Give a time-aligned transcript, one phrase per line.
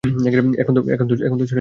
[0.03, 0.81] এখন তো
[0.81, 1.47] ছেড়ে দিন।